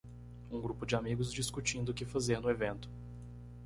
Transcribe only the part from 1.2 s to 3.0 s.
discutindo o que fazer no evento.